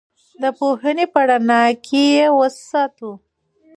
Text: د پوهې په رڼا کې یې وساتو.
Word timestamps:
د 0.41 0.43
پوهې 0.57 1.05
په 1.13 1.19
رڼا 1.29 1.63
کې 1.85 2.03
یې 2.15 2.25
وساتو. 2.37 3.11